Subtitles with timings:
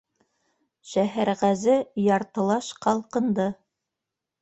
[0.91, 3.51] Шәһәрғәзе яртылаш ҡалҡынды.